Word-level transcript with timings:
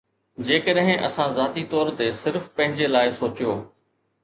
جيڪڏهن 0.45 1.03
اسان 1.09 1.35
ذاتي 1.41 1.65
طور 1.75 1.93
تي 2.01 2.09
صرف 2.23 2.49
پنهنجي 2.57 2.91
لاء 2.97 3.15
سوچيو 3.23 3.57